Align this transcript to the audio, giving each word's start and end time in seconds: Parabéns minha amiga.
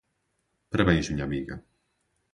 Parabéns 0.71 1.09
minha 1.11 1.25
amiga. 1.25 1.63